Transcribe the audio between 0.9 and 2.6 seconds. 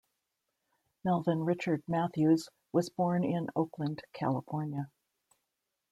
Melvin Richard Matthews